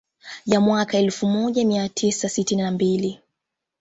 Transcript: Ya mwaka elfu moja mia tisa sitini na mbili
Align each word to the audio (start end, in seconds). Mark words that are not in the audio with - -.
Ya 0.45 0.61
mwaka 0.61 0.97
elfu 0.97 1.27
moja 1.27 1.65
mia 1.65 1.89
tisa 1.89 2.29
sitini 2.29 2.61
na 2.61 2.71
mbili 2.71 3.19